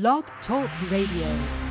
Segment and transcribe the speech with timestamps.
[0.00, 1.63] Blog Talk Radio.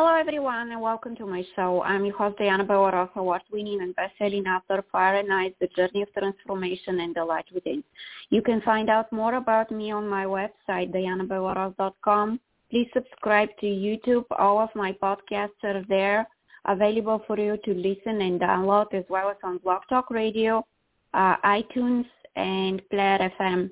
[0.00, 1.82] Hello, everyone, and welcome to my show.
[1.82, 6.12] I'm your host, Diana Bellerose, award-winning and best-selling author, Fire and Ice, The Journey of
[6.12, 7.82] Transformation and the Light Within.
[8.30, 12.38] You can find out more about me on my website, diannabellerose.com.
[12.70, 14.24] Please subscribe to YouTube.
[14.38, 16.28] All of my podcasts are there,
[16.66, 20.64] available for you to listen and download, as well as on Blog Talk Radio,
[21.12, 22.06] uh, iTunes,
[22.36, 23.68] and Player FM.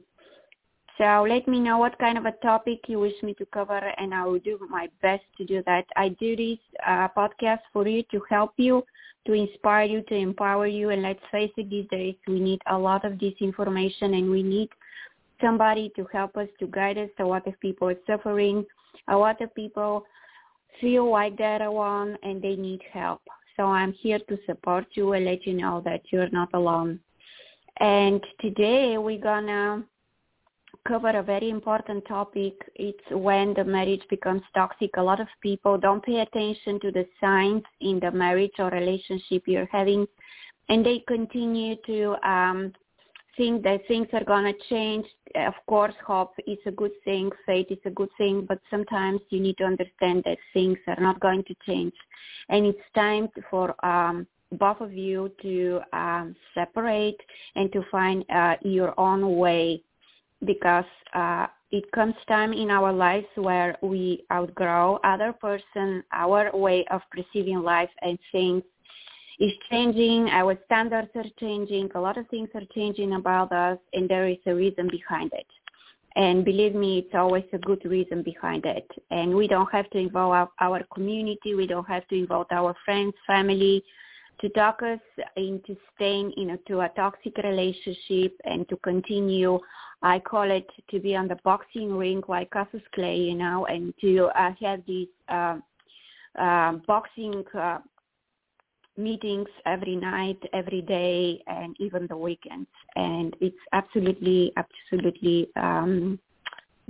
[0.98, 4.14] So let me know what kind of a topic you wish me to cover, and
[4.14, 5.84] I will do my best to do that.
[5.94, 8.82] I do this uh, podcast for you to help you,
[9.26, 10.88] to inspire you, to empower you.
[10.90, 14.42] And let's face it, these days we need a lot of this information, and we
[14.42, 14.70] need
[15.42, 17.10] somebody to help us, to guide us.
[17.18, 18.64] A lot of people are suffering.
[19.08, 20.06] A lot of people
[20.80, 23.20] feel like they're alone, and they need help.
[23.58, 27.00] So I'm here to support you and let you know that you're not alone.
[27.80, 29.84] And today we're gonna
[30.86, 32.54] cover a very important topic.
[32.74, 34.90] It's when the marriage becomes toxic.
[34.96, 39.42] A lot of people don't pay attention to the signs in the marriage or relationship
[39.46, 40.06] you're having,
[40.68, 42.72] and they continue to um,
[43.36, 45.06] think that things are going to change.
[45.34, 49.40] Of course, hope is a good thing, faith is a good thing, but sometimes you
[49.40, 51.94] need to understand that things are not going to change.
[52.48, 57.20] And it's time for um, both of you to um, separate
[57.56, 59.82] and to find uh, your own way
[60.46, 66.84] because uh, it comes time in our lives where we outgrow other person, our way
[66.90, 68.62] of perceiving life and things
[69.38, 74.08] is changing, our standards are changing, a lot of things are changing about us and
[74.08, 75.46] there is a reason behind it.
[76.14, 78.90] And believe me, it's always a good reason behind it.
[79.10, 82.74] And we don't have to involve our, our community, we don't have to involve our
[82.86, 83.84] friends, family,
[84.40, 85.00] to talk us
[85.36, 89.58] into staying you know to a toxic relationship and to continue
[90.02, 93.94] I call it to be on the boxing ring like Cassius Clay, you know, and
[94.00, 95.56] to uh, have these uh,
[96.38, 97.78] uh, boxing uh,
[98.96, 102.68] meetings every night, every day, and even the weekends.
[102.94, 106.18] And it's absolutely, absolutely um,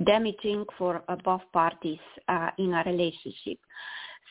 [0.04, 3.58] damaging for both parties uh, in a relationship.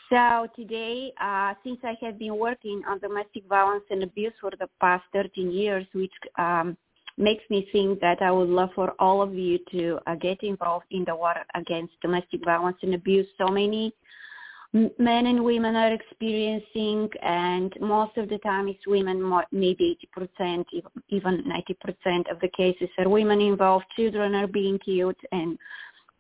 [0.10, 4.70] So today, uh, since I have been working on domestic violence and abuse for the
[4.80, 6.78] past 13 years, which um,
[7.18, 10.86] makes me think that I would love for all of you to uh, get involved
[10.92, 13.28] in the war against domestic violence and abuse.
[13.38, 13.94] So many
[14.74, 20.66] men and women are experiencing, and most of the time it's women, maybe 80%,
[21.10, 21.44] even
[22.06, 23.86] 90% of the cases are women involved.
[23.96, 25.58] Children are being killed, and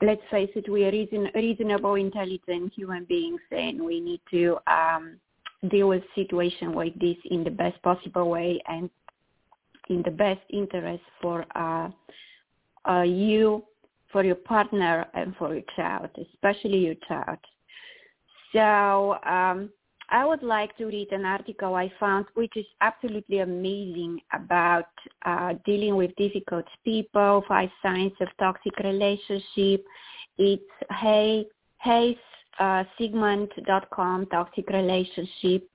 [0.01, 5.17] let's face it, we are reason, reasonable, intelligent human beings, and we need to um,
[5.69, 8.89] deal with situations like this in the best possible way and
[9.89, 11.89] in the best interest for uh,
[12.89, 13.63] uh, you,
[14.11, 17.38] for your partner, and for your child, especially your child.
[18.53, 19.69] So um,
[20.09, 24.89] I would like to read an article I found, which is absolutely amazing about
[25.25, 29.83] uh, dealing with difficult people, five signs of toxic relationship.
[30.38, 30.63] It's
[30.99, 31.45] hey,
[31.81, 32.17] hey,
[32.59, 35.67] uh, Sigmund.com, toxic relationship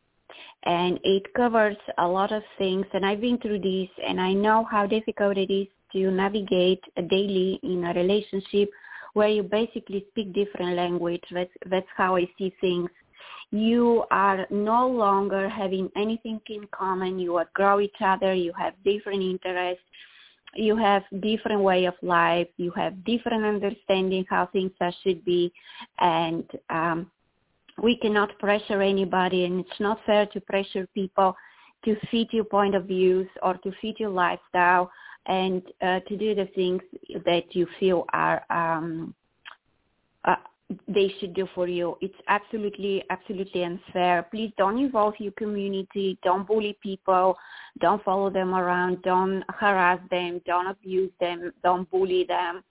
[0.64, 4.66] and it covers a lot of things and I've been through this and I know
[4.70, 8.70] how difficult it is to navigate daily in a relationship
[9.14, 11.22] where you basically speak different language.
[11.32, 12.88] That's, that's how I see things.
[13.50, 17.18] You are no longer having anything in common.
[17.18, 18.32] You outgrow each other.
[18.32, 19.84] You have different interests.
[20.54, 22.48] You have different way of life.
[22.56, 24.72] You have different understanding how things
[25.02, 25.52] should be.
[25.98, 27.10] And um,
[27.82, 31.34] we cannot pressure anybody and it's not fair to pressure people
[31.84, 34.90] to fit your point of views or to fit your lifestyle
[35.26, 36.82] and uh, to do the things
[37.24, 39.14] that you feel are um,
[40.86, 41.96] they should do for you.
[42.00, 44.26] It's absolutely, absolutely unfair.
[44.30, 46.18] Please don't involve your community.
[46.22, 47.36] Don't bully people.
[47.80, 49.02] Don't follow them around.
[49.02, 50.40] Don't harass them.
[50.46, 51.52] Don't abuse them.
[51.62, 52.62] Don't bully them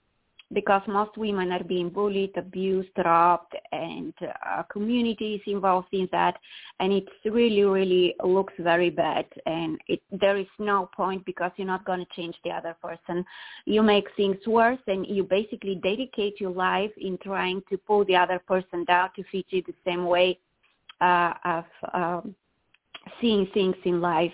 [0.52, 6.36] because most women are being bullied, abused, robbed, and uh, communities involved in that,
[6.80, 9.26] and it really, really looks very bad.
[9.46, 13.24] And it, there is no point because you're not going to change the other person.
[13.64, 18.16] You make things worse, and you basically dedicate your life in trying to pull the
[18.16, 20.38] other person down to fit you the same way
[21.00, 21.64] uh, of
[21.94, 22.34] um,
[23.20, 24.32] seeing things in life,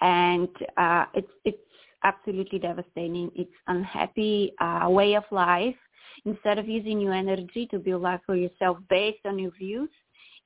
[0.00, 1.58] and uh, it's it's
[2.04, 3.30] absolutely devastating.
[3.34, 5.76] It's unhappy uh, way of life.
[6.24, 9.90] instead of using your energy to build life for yourself based on your views,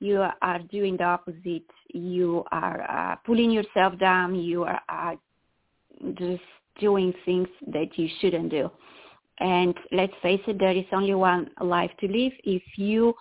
[0.01, 1.71] you are doing the opposite.
[1.95, 4.35] You are uh, pulling yourself down.
[4.35, 5.15] You are uh,
[6.15, 6.43] just
[6.81, 8.71] doing things that you shouldn't do.
[9.39, 12.33] And let's face it, there is only one life to live.
[12.45, 13.15] If you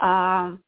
[0.00, 0.60] um,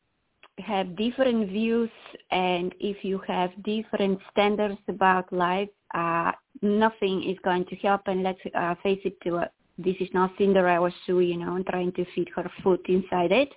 [0.61, 1.91] have different views
[2.31, 8.03] and if you have different standards about life, uh, nothing is going to help.
[8.07, 9.47] And let's uh, face it, uh,
[9.79, 13.51] this is not Cinderella shoe, you know, trying to fit her foot inside it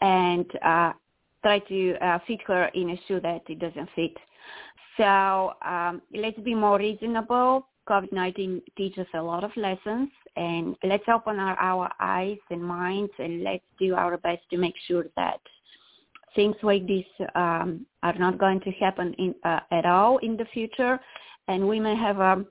[0.00, 0.92] and uh,
[1.42, 4.16] try to uh, fit her in a shoe that it doesn't fit.
[4.96, 7.66] So um, let's be more reasonable.
[7.88, 13.42] COVID-19 teaches a lot of lessons and let's open our, our eyes and minds and
[13.42, 15.40] let's do our best to make sure that
[16.34, 17.04] things like this
[17.34, 20.98] um, are not going to happen in, uh, at all in the future
[21.48, 22.44] and women have a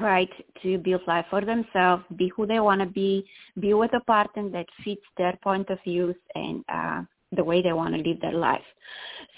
[0.00, 0.30] right
[0.62, 3.24] to build life for themselves, be who they want to be,
[3.60, 7.02] be with a partner that fits their point of views and uh,
[7.32, 8.64] the way they want to live their life.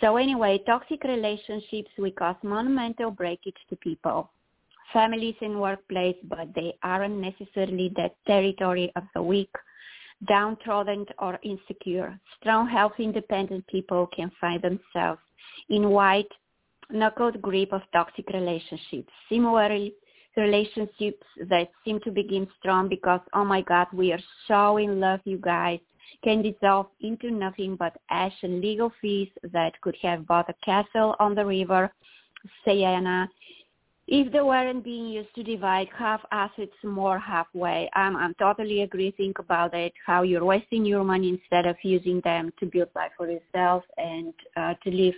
[0.01, 4.31] So anyway, toxic relationships will cause monumental breakage to people,
[4.93, 9.51] families and workplace, but they aren't necessarily the territory of the weak,
[10.27, 12.19] downtrodden or insecure.
[12.41, 15.21] Strong, healthy, independent people can find themselves
[15.69, 16.31] in white
[16.91, 19.13] knuckled grip of toxic relationships.
[19.29, 19.95] Similarly,
[20.37, 25.21] relationships that seem to begin strong because, oh my God, we are so in love,
[25.25, 25.81] you guys
[26.23, 31.17] can dissolve into nothing but ash and legal fees that could have bought a castle
[31.19, 31.93] on the river
[32.65, 33.29] Siena
[34.07, 37.89] if they weren't being used to divide half assets more halfway.
[37.97, 39.13] Um, I'm totally agree.
[39.13, 43.13] Think about it, how you're wasting your money instead of using them to build life
[43.17, 45.15] for yourself and uh, to live.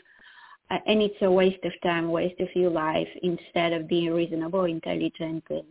[0.71, 4.65] Uh, and it's a waste of time, waste of your life instead of being reasonable,
[4.65, 5.65] intelligent, and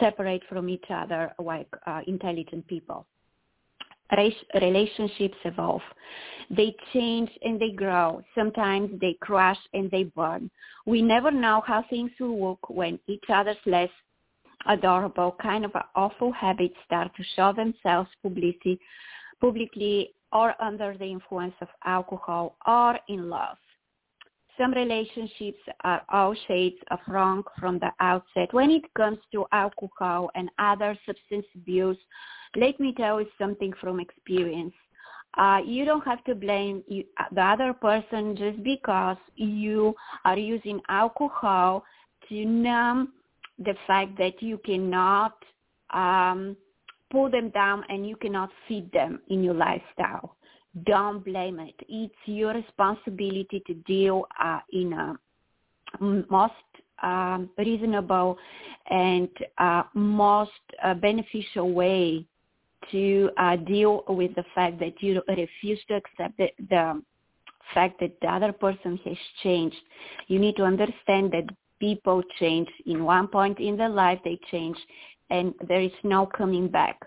[0.00, 3.06] separate from each other like uh, intelligent people
[4.60, 5.82] relationships evolve.
[6.50, 8.22] They change and they grow.
[8.34, 10.50] Sometimes they crash and they burn.
[10.86, 13.90] We never know how things will work when each other's less
[14.66, 18.78] adorable kind of awful habits start to show themselves publicly,
[19.40, 23.56] publicly or under the influence of alcohol or in love.
[24.58, 28.52] Some relationships are all shades of wrong from the outset.
[28.52, 31.96] When it comes to alcohol and other substance abuse,
[32.56, 34.74] let me tell you something from experience.
[35.38, 39.94] Uh, you don't have to blame you, the other person just because you
[40.24, 41.84] are using alcohol
[42.28, 43.12] to numb
[43.58, 45.34] the fact that you cannot
[45.90, 46.54] um,
[47.10, 50.36] pull them down and you cannot feed them in your lifestyle.
[50.84, 51.74] Don't blame it.
[51.88, 55.18] It's your responsibility to deal uh, in a
[56.00, 56.52] most
[57.02, 58.38] um, reasonable
[58.90, 59.28] and
[59.58, 60.50] uh, most
[60.82, 62.26] uh, beneficial way
[62.90, 67.02] to uh, deal with the fact that you refuse to accept the, the
[67.74, 69.76] fact that the other person has changed.
[70.28, 71.44] You need to understand that
[71.80, 72.68] people change.
[72.86, 74.76] In one point in their life, they change,
[75.30, 76.98] and there is no coming back.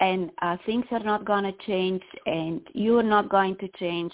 [0.00, 4.12] And uh, things are not going to change, and you are not going to change.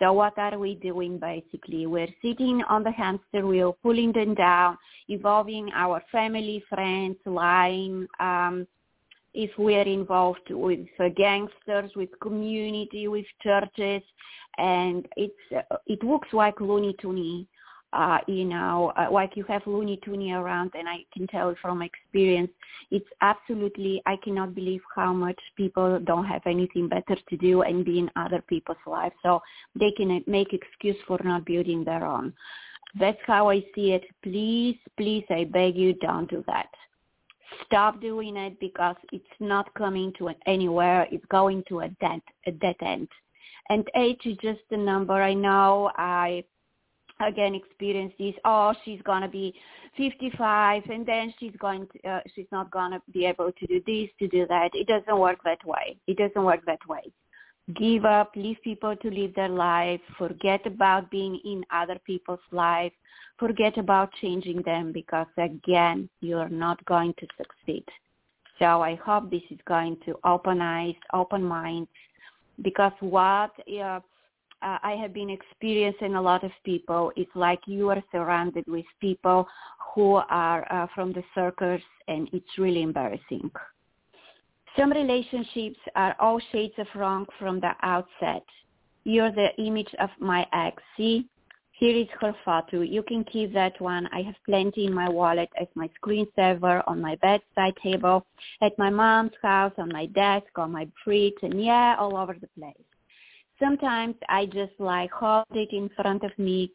[0.00, 1.86] So what are we doing basically?
[1.86, 4.78] We're sitting on the hamster wheel, pulling them down,
[5.08, 8.66] involving our family, friends, lying, um,
[9.34, 14.02] if we are involved with uh, gangsters, with community, with churches,
[14.58, 17.46] and it's uh, it looks like Looney Tune,
[17.92, 21.82] uh, you know, uh, like you have Looney Tune around, and I can tell from
[21.82, 22.50] experience,
[22.90, 27.84] it's absolutely I cannot believe how much people don't have anything better to do and
[27.84, 29.40] be in other people's lives, so
[29.78, 32.32] they can make excuse for not building their own.
[32.98, 34.02] That's how I see it.
[34.24, 36.66] Please, please, I beg you, don't do that
[37.64, 41.06] stop doing it because it's not coming to anywhere.
[41.10, 43.08] It's going to a dead, a dead end.
[43.68, 45.14] And age is just a number.
[45.14, 46.44] I know I
[47.20, 48.34] again experience this.
[48.44, 49.54] Oh, she's gonna be
[49.96, 54.08] 55, and then she's going to, uh, she's not gonna be able to do this,
[54.18, 54.70] to do that.
[54.74, 55.96] It doesn't work that way.
[56.06, 57.12] It doesn't work that way
[57.74, 62.92] give up, leave people to live their life, forget about being in other people's life,
[63.38, 67.84] forget about changing them because again, you're not going to succeed.
[68.58, 71.88] So I hope this is going to open eyes, open minds,
[72.62, 74.00] because what uh,
[74.60, 79.48] I have been experiencing a lot of people, it's like you are surrounded with people
[79.94, 83.50] who are uh, from the circus and it's really embarrassing.
[84.78, 88.44] Some relationships are all shades of wrong from the outset.
[89.04, 90.82] You're the image of my ex.
[90.96, 91.28] See,
[91.80, 92.82] Here is her photo.
[92.82, 94.06] You can keep that one.
[94.12, 98.26] I have plenty in my wallet as my screensaver on my bedside table,
[98.60, 102.48] at my mom's house, on my desk, on my fridge, and yeah, all over the
[102.58, 102.84] place.
[103.58, 106.70] Sometimes I just like hold it in front of me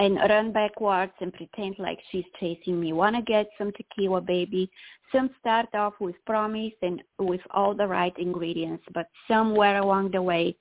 [0.00, 2.94] and run backwards and pretend like she's chasing me.
[2.94, 4.70] Wanna get some tequila, baby?
[5.12, 10.22] Some start off with promise and with all the right ingredients, but somewhere along the
[10.22, 10.56] way,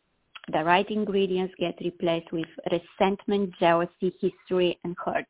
[0.51, 5.27] the right ingredients get replaced with resentment, jealousy, history, and hurt.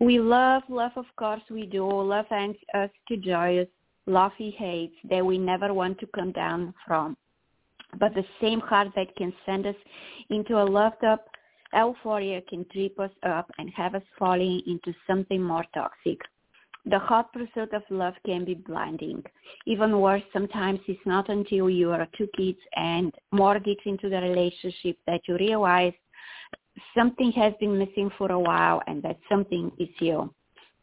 [0.00, 1.88] We love, love of course we do.
[1.88, 3.68] Love ends us to joyous,
[4.06, 7.16] love he hates that we never want to come down from.
[8.00, 9.76] But the same heart that can send us
[10.28, 11.28] into a loved up
[11.74, 16.20] euphoria can trip us up and have us falling into something more toxic.
[16.84, 19.22] The hot pursuit of love can be blinding.
[19.66, 24.98] Even worse, sometimes it's not until you are two kids and mortgage into the relationship
[25.06, 25.92] that you realize
[26.96, 30.32] something has been missing for a while and that something is you.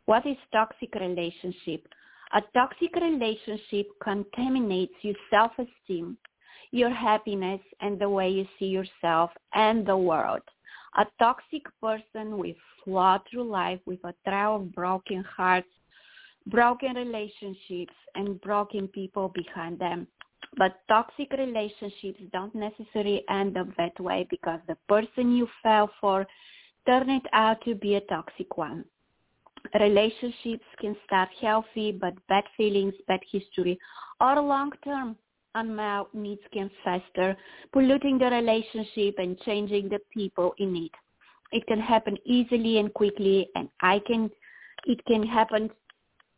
[0.05, 1.85] What is toxic relationship?
[2.33, 6.17] A toxic relationship contaminates your self-esteem,
[6.71, 10.43] your happiness, and the way you see yourself and the world.
[10.97, 12.53] A toxic person will
[12.83, 15.67] flow through life with a trail of broken hearts
[16.47, 20.07] broken relationships and broken people behind them.
[20.57, 26.25] But toxic relationships don't necessarily end up that way because the person you fell for
[26.87, 28.83] turned out to be a toxic one.
[29.79, 33.77] Relationships can start healthy, but bad feelings, bad history,
[34.19, 35.15] or long-term
[35.55, 37.35] unmet needs can fester,
[37.73, 40.91] polluting the relationship and changing the people in it.
[41.51, 44.29] It can happen easily and quickly, and I can,
[44.85, 45.69] it can happen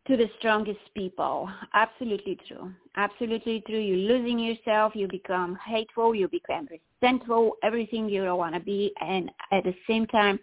[0.08, 1.50] to the strongest people.
[1.74, 2.72] Absolutely true.
[2.96, 3.80] Absolutely true.
[3.80, 4.96] You're losing yourself.
[4.96, 6.16] You become hateful.
[6.16, 6.68] You become
[7.02, 7.54] resentful.
[7.64, 8.92] Everything you don't want to be.
[9.00, 10.40] And at the same time,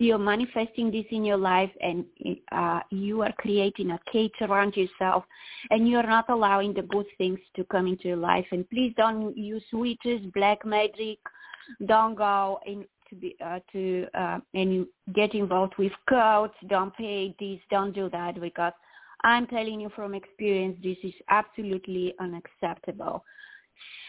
[0.00, 2.04] you're manifesting this in your life and
[2.52, 5.24] uh, you are creating a cage around yourself
[5.70, 8.46] and you're not allowing the good things to come into your life.
[8.50, 11.18] And please don't use witches, black magic.
[11.86, 16.54] Don't go in to be uh, to uh, and get involved with cults.
[16.68, 17.60] Don't pay this.
[17.70, 18.72] Don't do that because
[19.22, 23.22] I'm telling you from experience, this is absolutely unacceptable.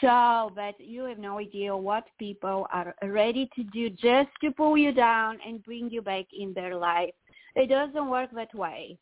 [0.02, 4.78] So, but you have no idea what people are ready to do just to pull
[4.78, 7.14] you down and bring you back in their life.
[7.56, 8.98] It doesn't work that way.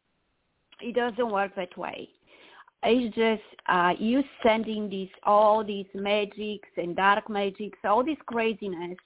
[0.82, 2.10] It doesn't work that way.
[2.84, 8.98] It's just uh, you sending these all these magics and dark magics, all this craziness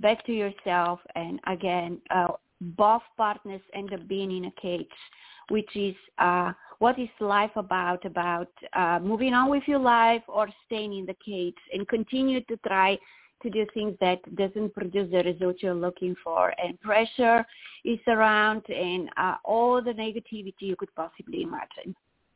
[0.00, 2.28] back to yourself, and again, uh,
[2.60, 4.86] both partners end up being in a cage
[5.48, 10.48] which is uh, what is life about, about uh, moving on with your life or
[10.66, 12.98] staying in the cage and continue to try
[13.42, 16.52] to do things that doesn't produce the result you're looking for.
[16.62, 17.44] And pressure
[17.84, 21.94] is around and uh, all the negativity you could possibly imagine.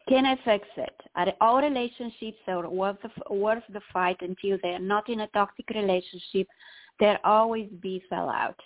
[0.09, 0.95] Can I fix it?
[1.15, 5.69] Are all relationships are worth the, worth the fight until they're not in a toxic
[5.71, 6.49] relationship?
[6.99, 8.59] There always be fallout.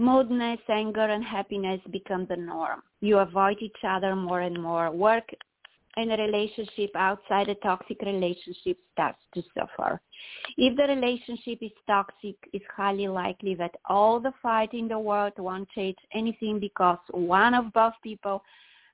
[0.00, 2.80] Moodiness, anger, and happiness become the norm.
[3.02, 4.90] You avoid each other more and more.
[4.90, 5.28] Work
[5.98, 10.00] and a relationship outside a toxic relationship starts to suffer.
[10.56, 15.34] If the relationship is toxic, it's highly likely that all the fight in the world
[15.36, 18.42] won't change anything because one of both people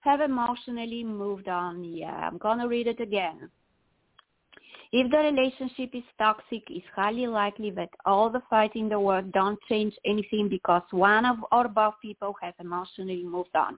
[0.01, 1.85] have emotionally moved on.
[1.85, 3.49] Yeah, I'm going to read it again.
[4.93, 9.33] If the relationship is toxic, it's highly likely that all the fight in the world
[9.33, 13.77] don't change anything because one of or both people has emotionally moved on.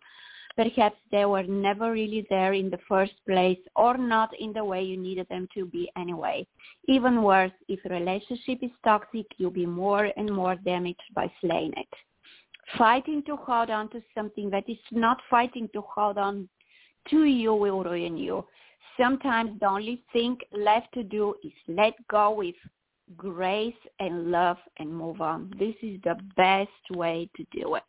[0.56, 4.82] Perhaps they were never really there in the first place or not in the way
[4.82, 6.46] you needed them to be anyway.
[6.88, 11.72] Even worse, if a relationship is toxic, you'll be more and more damaged by slaying
[11.76, 11.88] it.
[12.76, 16.48] Fighting to hold on to something that is not fighting to hold on
[17.08, 18.44] to you will ruin you
[18.98, 22.54] sometimes the only thing left to do is let go with
[23.16, 25.52] grace and love and move on.
[25.58, 27.82] This is the best way to do it.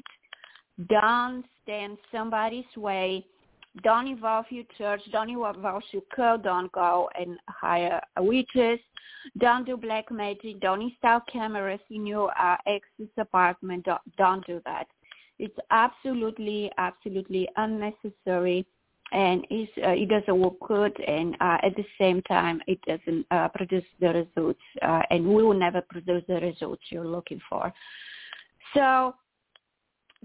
[0.88, 3.26] Don't stand somebody's way.
[3.84, 5.02] Don't involve your church.
[5.12, 6.44] Don't involve your cult.
[6.44, 8.80] Don't go and hire a witches.
[9.38, 10.60] Don't do black magic.
[10.62, 13.86] Don't install cameras in your uh, ex's apartment.
[13.86, 14.88] Don't, don't do that.
[15.38, 18.66] It's absolutely, absolutely unnecessary
[19.12, 23.48] and uh, it doesn't work good and uh, at the same time it doesn't uh,
[23.50, 27.74] produce the results uh, and we will never produce the results you're looking for.
[28.76, 29.16] So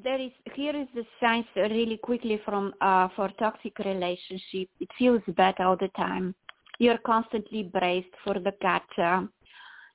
[0.03, 4.69] there is here is the science really quickly from uh, for toxic relationship.
[4.81, 6.35] It feels bad all the time.
[6.79, 9.29] You're constantly braced for the gotcha.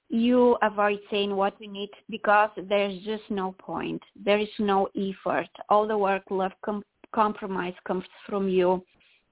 [0.10, 4.02] you avoid saying what you need because there's just no point.
[4.16, 5.50] There is no effort.
[5.70, 8.84] All the work, left com- compromise comes from you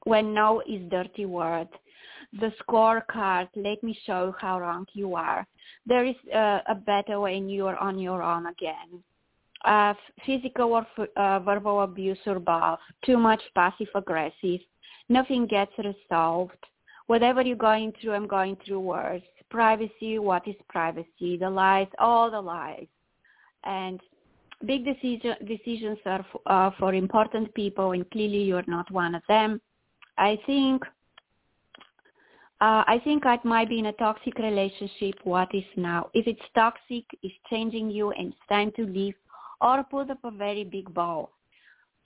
[0.05, 1.67] when no is dirty word.
[2.39, 5.45] The scorecard, let me show how wrong you are.
[5.85, 9.03] There is uh, a better when you are on your own again.
[9.65, 9.93] Uh,
[10.25, 14.59] physical or uh, verbal abuse or both, too much passive aggressive,
[15.09, 16.63] nothing gets resolved.
[17.07, 22.29] Whatever you're going through, I'm going through worse privacy, what is privacy, the lies, all
[22.29, 22.87] the lies.
[23.63, 23.99] And
[24.65, 29.21] big decision, decisions are for, uh, for important people, and clearly you're not one of
[29.27, 29.61] them.
[30.17, 30.83] I think
[32.59, 35.15] uh, I think I might be in a toxic relationship.
[35.23, 36.09] What is now?
[36.15, 39.13] If it's toxic, it's changing you and it's time to leave
[39.61, 41.29] or put up a very big bow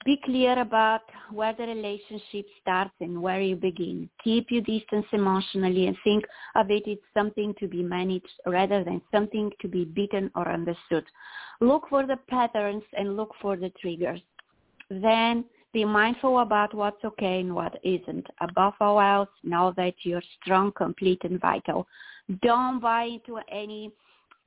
[0.06, 4.10] be clear about where the relationship starts and where you begin.
[4.24, 6.24] Keep your distance emotionally and think
[6.56, 11.06] of it as something to be managed rather than something to be beaten or understood.
[11.60, 14.22] Look for the patterns and look for the triggers.
[14.90, 18.28] Then be mindful about what's okay and what isn't.
[18.42, 21.88] Above all else, know that you're strong, complete, and vital.
[22.42, 23.92] Don't buy into any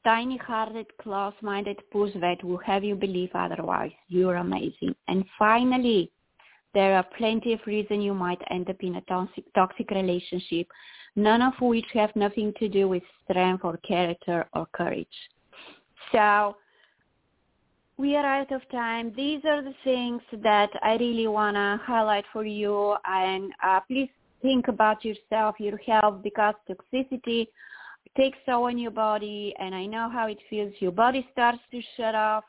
[0.05, 3.93] tiny-hearted, close-minded that will have you believe otherwise.
[4.09, 4.95] You're amazing.
[5.09, 6.11] And finally,
[6.75, 10.67] there are plenty of reasons you might end up in a toxic, toxic relationship,
[11.17, 15.07] none of which have nothing to do with strength or character or courage.
[16.13, 16.57] So
[17.97, 19.13] we are out of time.
[19.17, 22.97] These are the things that I really want to highlight for you.
[23.05, 24.11] And uh, please
[24.43, 27.47] think about yourself, your health, because toxicity
[28.17, 30.73] takes toll on your body, and I know how it feels.
[30.79, 32.45] Your body starts to shut off,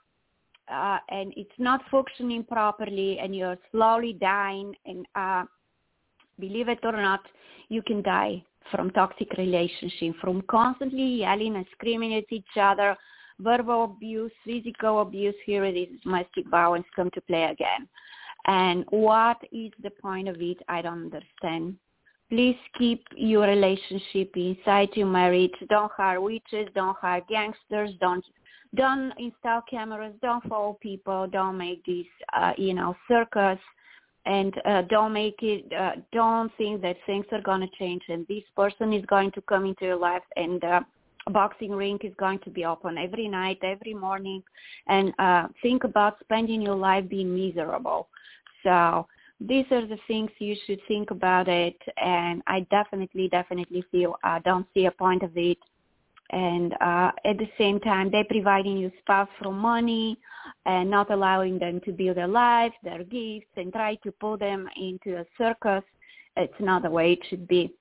[0.72, 4.76] uh, and it's not functioning properly, and you're slowly dying.
[4.86, 5.44] And uh,
[6.40, 7.22] believe it or not,
[7.70, 12.96] you can die from toxic relationship, from constantly yelling and screaming at each other,
[13.40, 15.36] verbal abuse, physical abuse.
[15.46, 17.88] Here it is, domestic violence come to play again.
[18.48, 20.58] And what is the point of it?
[20.70, 21.78] I don't understand.
[22.30, 25.54] Please keep your relationship inside your marriage.
[25.70, 26.68] Don't hire witches.
[26.74, 27.92] Don't hire gangsters.
[28.02, 28.26] Don't
[28.76, 30.14] don't install cameras.
[30.22, 31.28] Don't follow people.
[31.28, 33.60] Don't make this, uh, you know, circus.
[34.26, 35.72] And uh, don't make it.
[35.72, 39.66] Uh, don't think that things are to change and this person is going to come
[39.66, 40.82] into your life and uh,
[41.28, 44.44] a boxing ring is going to be open every night, every morning,
[44.88, 48.08] and uh, think about spending your life being miserable.
[48.64, 49.08] So
[49.40, 54.40] these are the things you should think about it and i definitely definitely feel uh,
[54.46, 55.58] don't see a point of it.
[56.32, 60.18] And uh, at the same time they're providing you stuff for money
[60.66, 64.68] and not allowing them to build their life their gifts and try to pull them
[64.76, 65.84] into a circus.
[66.36, 67.74] It's not the way it should be.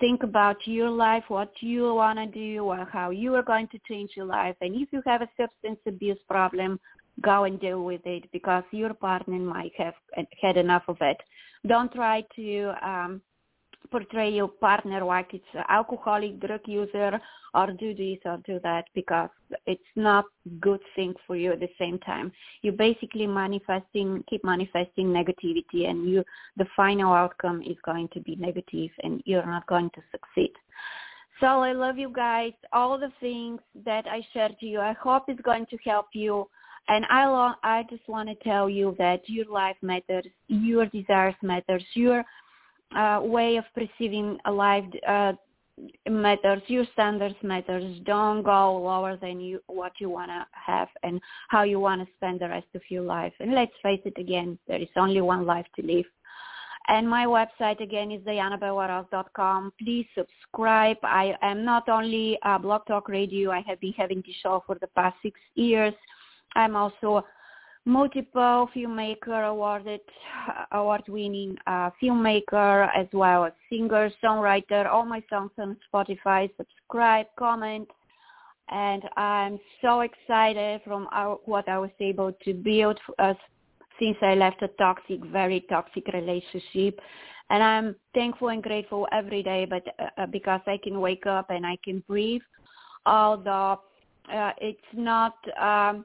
[0.00, 3.78] Think about your life what you want to do or how you are going to
[3.88, 4.56] change your life.
[4.60, 6.80] And if you have a substance abuse problem
[7.20, 9.94] go and deal with it because your partner might have
[10.40, 11.16] had enough of it.
[11.66, 13.20] Don't try to um,
[13.90, 17.20] portray your partner like it's an alcoholic, drug user,
[17.54, 19.30] or do this or do that because
[19.66, 20.24] it's not
[20.60, 22.30] good thing for you at the same time.
[22.62, 26.24] You basically manifesting, keep manifesting negativity, and you
[26.56, 30.52] the final outcome is going to be negative, and you're not going to succeed.
[31.40, 32.52] So I love you guys.
[32.72, 36.48] All the things that I shared to you, I hope it's going to help you
[36.88, 41.34] and I, lo- I just want to tell you that your life matters, your desires
[41.42, 42.24] matters, your
[42.96, 45.32] uh, way of perceiving life uh,
[46.08, 48.00] matters, your standards matters.
[48.04, 52.08] Don't go lower than you what you want to have and how you want to
[52.16, 53.32] spend the rest of your life.
[53.40, 56.06] And let's face it again, there is only one life to live.
[56.88, 59.74] And my website again is diannabellerose.com.
[59.78, 60.96] Please subscribe.
[61.02, 63.50] I am not only a Blog Talk Radio.
[63.50, 65.92] I have been having the show for the past six years.
[66.58, 67.24] I'm also
[67.84, 70.00] multiple filmmaker awarded
[70.72, 74.86] award-winning uh, filmmaker as well as singer songwriter.
[74.86, 76.50] All my songs on spotify.
[76.56, 77.88] Subscribe comment.
[78.70, 83.32] And i'm so excited from our, what i was able to build uh,
[83.98, 87.00] since i left a toxic very toxic relationship.
[87.48, 89.84] And i'm thankful and grateful every day but
[90.18, 92.42] uh, because i can wake up and i can breathe.
[93.06, 93.80] Although
[94.30, 96.04] uh, it's not um,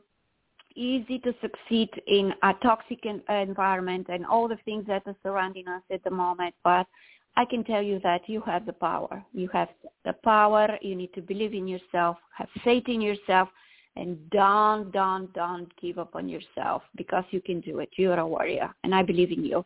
[0.75, 5.81] easy to succeed in a toxic environment and all the things that are surrounding us
[5.91, 6.53] at the moment.
[6.63, 6.87] But
[7.35, 9.23] I can tell you that you have the power.
[9.33, 9.69] You have
[10.05, 10.77] the power.
[10.81, 13.49] You need to believe in yourself, have faith in yourself,
[13.95, 17.89] and don't, don't, don't give up on yourself because you can do it.
[17.95, 19.65] You're a warrior, and I believe in you.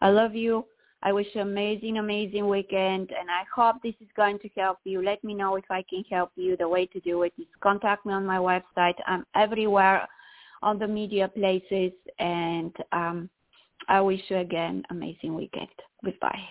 [0.00, 0.64] I love you.
[1.02, 4.78] I wish you an amazing, amazing weekend, and I hope this is going to help
[4.84, 5.02] you.
[5.02, 6.56] Let me know if I can help you.
[6.56, 8.94] The way to do it is contact me on my website.
[9.06, 10.08] I'm everywhere
[10.64, 11.92] on the media places.
[12.18, 13.30] And um,
[13.88, 15.68] I wish you again amazing weekend.
[16.04, 16.42] Goodbye.